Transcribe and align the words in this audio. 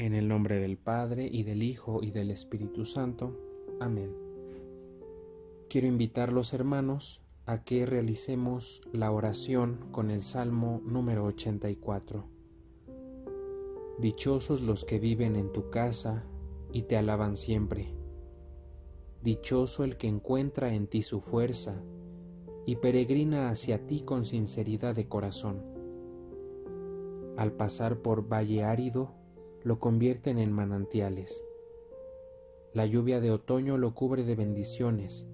En 0.00 0.14
el 0.14 0.28
nombre 0.28 0.58
del 0.58 0.78
Padre 0.78 1.28
y 1.30 1.42
del 1.42 1.62
Hijo 1.62 2.02
y 2.02 2.10
del 2.10 2.30
Espíritu 2.30 2.86
Santo. 2.86 3.36
Amén. 3.80 4.10
Quiero 5.68 5.88
invitar 5.88 6.32
los 6.32 6.54
hermanos 6.54 7.20
a 7.44 7.64
que 7.64 7.84
realicemos 7.84 8.80
la 8.94 9.12
oración 9.12 9.88
con 9.92 10.10
el 10.10 10.22
Salmo 10.22 10.80
número 10.86 11.26
84. 11.26 12.24
Dichosos 13.98 14.62
los 14.62 14.86
que 14.86 14.98
viven 14.98 15.36
en 15.36 15.52
tu 15.52 15.68
casa 15.68 16.24
y 16.72 16.84
te 16.84 16.96
alaban 16.96 17.36
siempre. 17.36 17.92
Dichoso 19.22 19.84
el 19.84 19.98
que 19.98 20.08
encuentra 20.08 20.72
en 20.72 20.86
ti 20.86 21.02
su 21.02 21.20
fuerza 21.20 21.74
y 22.64 22.76
peregrina 22.76 23.50
hacia 23.50 23.86
ti 23.86 24.00
con 24.00 24.24
sinceridad 24.24 24.94
de 24.94 25.08
corazón. 25.08 25.62
Al 27.36 27.52
pasar 27.52 27.98
por 27.98 28.32
valle 28.32 28.64
árido, 28.64 29.19
lo 29.62 29.78
convierten 29.78 30.38
en 30.38 30.52
manantiales. 30.52 31.44
La 32.72 32.86
lluvia 32.86 33.20
de 33.20 33.30
otoño 33.30 33.76
lo 33.78 33.94
cubre 33.94 34.24
de 34.24 34.34
bendiciones. 34.34 35.26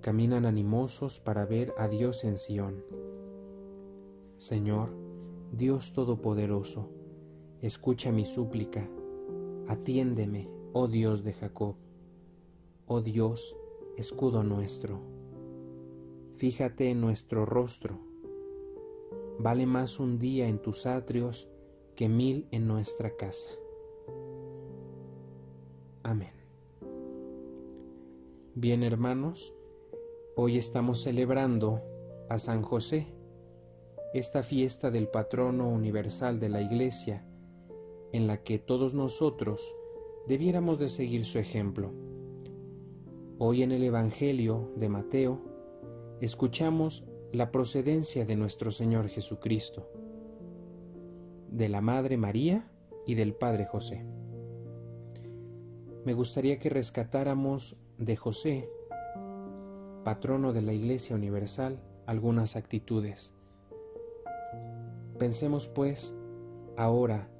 Caminan 0.00 0.44
animosos 0.44 1.20
para 1.20 1.46
ver 1.46 1.72
a 1.78 1.88
Dios 1.88 2.24
en 2.24 2.36
Sión. 2.36 2.84
Señor, 4.36 4.90
Dios 5.52 5.92
Todopoderoso, 5.92 6.90
escucha 7.62 8.12
mi 8.12 8.26
súplica, 8.26 8.88
atiéndeme, 9.66 10.50
oh 10.72 10.88
Dios 10.88 11.24
de 11.24 11.32
Jacob, 11.32 11.76
oh 12.86 13.00
Dios, 13.00 13.56
escudo 13.96 14.42
nuestro. 14.42 15.00
Fíjate 16.36 16.90
en 16.90 17.00
nuestro 17.00 17.46
rostro. 17.46 17.98
Vale 19.38 19.64
más 19.64 20.00
un 20.00 20.18
día 20.18 20.48
en 20.48 20.60
tus 20.60 20.84
atrios 20.84 21.48
que 21.96 22.08
mil 22.10 22.46
en 22.50 22.68
nuestra 22.68 23.16
casa. 23.16 23.48
Amén. 26.02 26.32
Bien 28.54 28.82
hermanos, 28.82 29.54
hoy 30.36 30.58
estamos 30.58 31.02
celebrando 31.02 31.80
a 32.28 32.38
San 32.38 32.62
José, 32.62 33.06
esta 34.12 34.42
fiesta 34.42 34.90
del 34.90 35.08
patrono 35.08 35.68
universal 35.68 36.38
de 36.38 36.50
la 36.50 36.60
Iglesia, 36.60 37.24
en 38.12 38.26
la 38.26 38.42
que 38.42 38.58
todos 38.58 38.92
nosotros 38.92 39.74
debiéramos 40.26 40.78
de 40.78 40.88
seguir 40.88 41.24
su 41.24 41.38
ejemplo. 41.38 41.92
Hoy 43.38 43.62
en 43.62 43.72
el 43.72 43.82
Evangelio 43.82 44.70
de 44.76 44.88
Mateo 44.90 45.40
escuchamos 46.20 47.04
la 47.32 47.50
procedencia 47.50 48.24
de 48.26 48.36
nuestro 48.36 48.70
Señor 48.70 49.08
Jesucristo 49.08 49.95
de 51.56 51.70
la 51.70 51.80
Madre 51.80 52.18
María 52.18 52.68
y 53.06 53.14
del 53.14 53.32
Padre 53.32 53.64
José. 53.64 54.04
Me 56.04 56.12
gustaría 56.12 56.58
que 56.58 56.68
rescatáramos 56.68 57.78
de 57.96 58.14
José, 58.14 58.68
patrono 60.04 60.52
de 60.52 60.60
la 60.60 60.74
Iglesia 60.74 61.16
Universal, 61.16 61.80
algunas 62.04 62.56
actitudes. 62.56 63.32
Pensemos 65.18 65.66
pues 65.66 66.14
ahora 66.76 67.30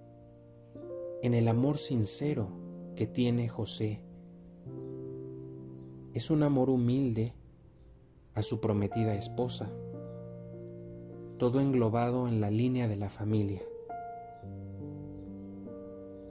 en 1.23 1.35
el 1.35 1.47
amor 1.47 1.77
sincero 1.77 2.49
que 2.97 3.07
tiene 3.07 3.51
José. 3.51 4.01
Es 6.15 6.31
un 6.31 6.43
amor 6.43 6.71
humilde 6.71 7.35
a 8.33 8.43
su 8.43 8.63
prometida 8.63 9.15
esposa, 9.15 9.71
todo 11.37 11.61
englobado 11.61 12.29
en 12.29 12.41
la 12.41 12.51
línea 12.51 12.89
de 12.89 12.97
la 12.97 13.11
familia. 13.11 13.61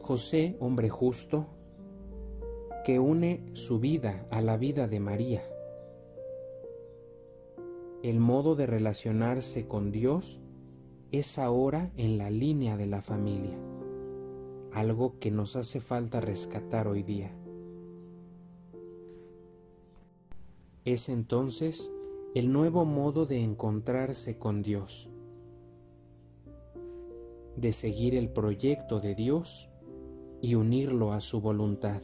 José, 0.06 0.56
hombre 0.60 0.88
justo, 0.88 1.48
que 2.86 3.00
une 3.00 3.44
su 3.54 3.80
vida 3.80 4.28
a 4.30 4.40
la 4.40 4.56
vida 4.56 4.88
de 4.88 5.00
María. 5.00 5.44
El 8.04 8.20
modo 8.20 8.54
de 8.56 8.68
relacionarse 8.68 9.68
con 9.68 9.92
Dios 9.92 10.40
es 11.12 11.40
ahora 11.40 11.92
en 11.98 12.20
la 12.20 12.30
línea 12.30 12.78
de 12.78 12.86
la 12.86 13.02
familia, 13.02 13.58
algo 14.74 15.18
que 15.18 15.32
nos 15.32 15.56
hace 15.56 15.80
falta 15.80 16.22
rescatar 16.22 16.88
hoy 16.88 17.02
día. 17.02 17.36
Es 20.84 21.10
entonces 21.10 21.92
el 22.36 22.54
nuevo 22.54 22.86
modo 22.86 23.26
de 23.26 23.42
encontrarse 23.42 24.38
con 24.38 24.62
Dios, 24.62 25.10
de 27.56 27.74
seguir 27.74 28.14
el 28.14 28.30
proyecto 28.30 29.00
de 29.00 29.16
Dios 29.16 29.72
y 30.42 30.56
unirlo 30.56 31.14
a 31.14 31.22
su 31.22 31.42
voluntad. 31.42 32.02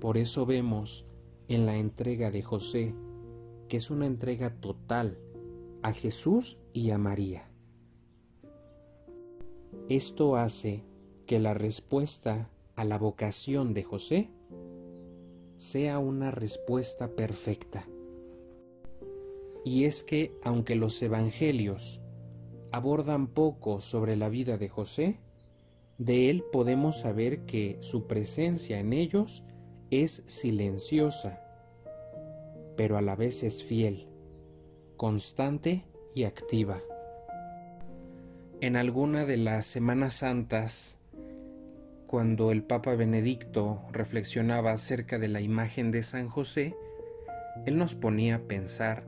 Por 0.00 0.18
eso 0.18 0.46
vemos 0.46 1.06
en 1.48 1.66
la 1.66 1.76
entrega 1.76 2.30
de 2.30 2.42
José 2.42 2.94
que 3.68 3.78
es 3.78 3.90
una 3.90 4.06
entrega 4.06 4.54
total 4.60 5.18
a 5.82 5.92
Jesús 5.92 6.58
y 6.72 6.90
a 6.90 6.98
María. 6.98 7.50
Esto 9.88 10.36
hace 10.36 10.84
que 11.26 11.38
la 11.38 11.54
respuesta 11.54 12.50
a 12.76 12.84
la 12.84 12.98
vocación 12.98 13.74
de 13.74 13.82
José 13.82 14.30
sea 15.56 15.98
una 15.98 16.30
respuesta 16.30 17.08
perfecta. 17.08 17.86
Y 19.64 19.84
es 19.84 20.02
que 20.02 20.32
aunque 20.42 20.74
los 20.74 21.00
evangelios 21.02 22.00
abordan 22.70 23.28
poco 23.28 23.80
sobre 23.80 24.16
la 24.16 24.28
vida 24.28 24.58
de 24.58 24.68
José, 24.68 25.20
de 25.98 26.30
él 26.30 26.44
podemos 26.52 27.00
saber 27.00 27.40
que 27.46 27.78
su 27.80 28.06
presencia 28.06 28.78
en 28.78 28.92
ellos 28.92 29.44
es 29.90 30.22
silenciosa, 30.26 31.40
pero 32.76 32.96
a 32.96 33.02
la 33.02 33.14
vez 33.14 33.42
es 33.42 33.62
fiel, 33.62 34.08
constante 34.96 35.84
y 36.14 36.24
activa. 36.24 36.80
En 38.60 38.76
alguna 38.76 39.24
de 39.24 39.36
las 39.36 39.66
Semanas 39.66 40.14
Santas, 40.14 40.98
cuando 42.06 42.50
el 42.50 42.62
Papa 42.62 42.94
Benedicto 42.94 43.82
reflexionaba 43.92 44.72
acerca 44.72 45.18
de 45.18 45.28
la 45.28 45.40
imagen 45.40 45.90
de 45.90 46.02
San 46.02 46.28
José, 46.28 46.74
él 47.66 47.76
nos 47.76 47.94
ponía 47.94 48.36
a 48.36 48.40
pensar 48.40 49.04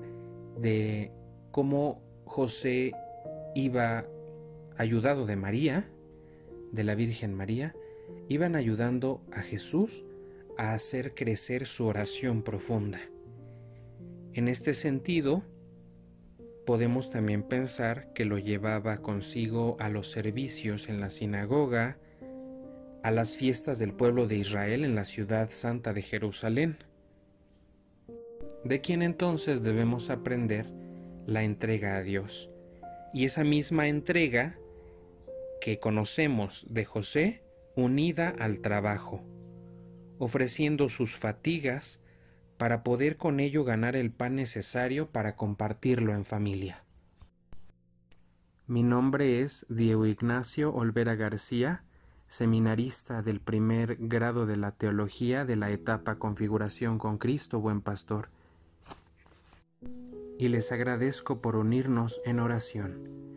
de 0.59 1.11
cómo 1.51 2.03
José 2.25 2.93
iba 3.55 4.05
ayudado 4.77 5.27
de 5.27 5.37
María, 5.37 5.89
de 6.77 6.85
la 6.85 6.95
Virgen 6.95 7.35
María 7.35 7.75
iban 8.29 8.55
ayudando 8.55 9.21
a 9.33 9.41
Jesús 9.41 10.05
a 10.57 10.75
hacer 10.75 11.15
crecer 11.15 11.67
su 11.67 11.87
oración 11.87 12.43
profunda. 12.43 13.01
En 14.33 14.49
este 14.49 14.75
sentido, 14.75 15.43
podemos 16.67 17.11
también 17.11 17.43
pensar 17.43 18.13
que 18.13 18.25
lo 18.25 18.39
llevaba 18.39 18.99
consigo 18.99 19.77
a 19.81 19.89
los 19.89 20.11
servicios 20.11 20.89
en 20.89 21.01
la 21.01 21.11
sinagoga, 21.11 21.97
a 23.03 23.11
las 23.11 23.37
fiestas 23.37 23.79
del 23.79 23.93
pueblo 23.93 24.27
de 24.27 24.37
Israel 24.37 24.85
en 24.85 24.95
la 24.95 25.05
ciudad 25.05 25.51
santa 25.51 25.93
de 25.93 26.03
Jerusalén, 26.03 26.77
de 28.65 28.81
quien 28.81 29.03
entonces 29.03 29.63
debemos 29.63 30.11
aprender 30.11 30.67
la 31.27 31.45
entrega 31.45 31.97
a 31.97 32.03
Dios. 32.03 32.51
Y 33.15 33.25
esa 33.25 33.45
misma 33.45 33.89
entrega 33.89 34.59
que 35.61 35.79
conocemos 35.79 36.67
de 36.69 36.85
José 36.85 37.43
unida 37.77 38.35
al 38.39 38.61
trabajo, 38.61 39.23
ofreciendo 40.19 40.89
sus 40.89 41.17
fatigas 41.17 42.01
para 42.57 42.83
poder 42.83 43.17
con 43.17 43.41
ello 43.41 43.65
ganar 43.65 43.97
el 43.97 44.11
pan 44.11 44.35
necesario 44.35 45.11
para 45.11 45.37
compartirlo 45.37 46.15
en 46.15 46.25
familia. 46.25 46.83
Mi 48.67 48.83
nombre 48.83 49.43
es 49.43 49.67
Diego 49.69 50.07
Ignacio 50.07 50.75
Olvera 50.75 51.15
García, 51.15 51.85
seminarista 52.27 53.23
del 53.23 53.41
primer 53.41 53.97
grado 54.01 54.47
de 54.47 54.57
la 54.57 54.73
teología 54.73 55.45
de 55.45 55.57
la 55.57 55.71
etapa 55.71 56.17
Configuración 56.17 56.99
con 56.99 57.19
Cristo 57.19 57.61
Buen 57.61 57.81
Pastor, 57.81 58.31
y 60.39 60.49
les 60.49 60.73
agradezco 60.73 61.41
por 61.41 61.57
unirnos 61.57 62.21
en 62.25 62.41
oración. 62.41 63.36